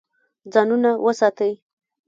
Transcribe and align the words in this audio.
ځانونه 0.53 0.89
وساتئ. 1.05 1.53